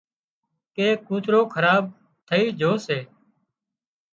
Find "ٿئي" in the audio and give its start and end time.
2.27-2.43